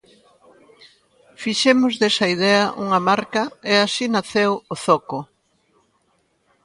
Fixemos 1.43 1.93
desa 2.01 2.25
idea 2.35 2.63
unha 2.83 2.99
marca 3.09 3.43
e 3.71 3.73
así 3.85 4.05
naceu 4.15 4.51
Ozoco. 4.73 5.19